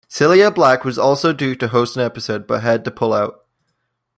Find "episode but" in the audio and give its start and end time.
2.01-2.63